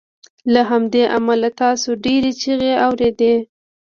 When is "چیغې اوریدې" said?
2.41-3.35